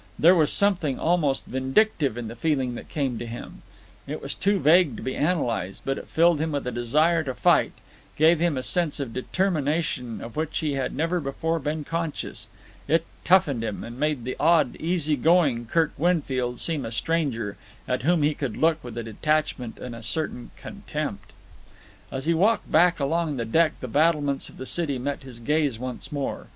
There 0.17 0.33
was 0.33 0.51
something 0.51 0.97
almost 0.97 1.45
vindictive 1.45 2.17
in 2.17 2.27
the 2.27 2.35
feeling 2.35 2.73
that 2.73 2.89
came 2.89 3.19
to 3.19 3.25
him. 3.27 3.61
It 4.07 4.19
was 4.19 4.33
too 4.33 4.57
vague 4.57 4.95
to 4.97 5.03
be 5.03 5.13
analysed, 5.13 5.83
but 5.85 5.99
it 5.99 6.07
filled 6.07 6.41
him 6.41 6.53
with 6.53 6.65
a 6.65 6.71
desire 6.71 7.21
to 7.23 7.35
fight, 7.35 7.71
gave 8.17 8.39
him 8.39 8.57
a 8.57 8.63
sense 8.63 8.99
of 8.99 9.13
determination 9.13 10.19
of 10.19 10.35
which 10.35 10.57
he 10.57 10.71
had 10.73 10.95
never 10.95 11.19
before 11.19 11.59
been 11.59 11.83
conscious. 11.83 12.49
It 12.87 13.05
toughened 13.23 13.63
him, 13.63 13.83
and 13.83 13.99
made 13.99 14.23
the 14.23 14.35
old, 14.39 14.75
easy 14.77 15.15
going 15.15 15.67
Kirk 15.67 15.91
Winfield 15.99 16.59
seem 16.59 16.83
a 16.83 16.91
stranger 16.91 17.55
at 17.87 18.01
whom 18.01 18.23
he 18.23 18.33
could 18.33 18.57
look 18.57 18.83
with 18.83 18.95
detachment 18.95 19.77
and 19.77 19.93
a 19.95 20.01
certain 20.01 20.49
contempt. 20.57 21.31
As 22.11 22.25
he 22.25 22.33
walked 22.33 22.71
back 22.71 22.99
along 22.99 23.37
the 23.37 23.45
deck 23.45 23.73
the 23.81 23.87
battlements 23.87 24.49
of 24.49 24.57
the 24.57 24.65
city 24.65 24.97
met 24.97 25.21
his 25.21 25.39
gaze 25.39 25.77
once 25.77 26.11
more. 26.11 26.47